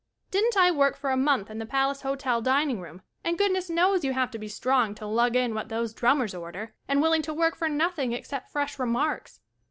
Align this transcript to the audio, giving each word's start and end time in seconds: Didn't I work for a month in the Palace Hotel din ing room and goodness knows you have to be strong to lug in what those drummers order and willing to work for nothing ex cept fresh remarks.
Didn't 0.31 0.57
I 0.57 0.71
work 0.71 0.97
for 0.97 1.11
a 1.11 1.15
month 1.15 1.51
in 1.51 1.59
the 1.59 1.65
Palace 1.67 2.01
Hotel 2.01 2.41
din 2.41 2.71
ing 2.71 2.81
room 2.81 3.03
and 3.23 3.37
goodness 3.37 3.69
knows 3.69 4.03
you 4.03 4.13
have 4.13 4.31
to 4.31 4.39
be 4.39 4.47
strong 4.47 4.95
to 4.95 5.05
lug 5.05 5.35
in 5.35 5.53
what 5.53 5.69
those 5.69 5.93
drummers 5.93 6.33
order 6.33 6.73
and 6.87 7.03
willing 7.03 7.21
to 7.21 7.33
work 7.35 7.55
for 7.55 7.69
nothing 7.69 8.11
ex 8.11 8.29
cept 8.29 8.49
fresh 8.49 8.79
remarks. 8.79 9.41